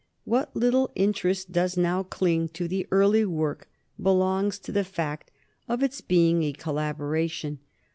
[0.23, 3.69] What little interest does now cling to the early work
[4.01, 5.29] belongs to the fact
[5.69, 7.59] of its being a collaboration.